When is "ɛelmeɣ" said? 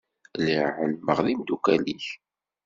0.79-1.19